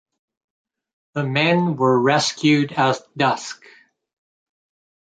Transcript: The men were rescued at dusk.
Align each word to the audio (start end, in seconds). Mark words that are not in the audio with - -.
The 1.13 1.23
men 1.23 1.75
were 1.75 2.01
rescued 2.01 2.71
at 2.71 2.97
dusk. 3.15 3.61